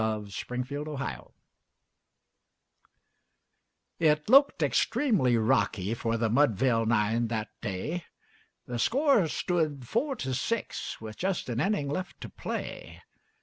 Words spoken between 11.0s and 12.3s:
with but an inning left to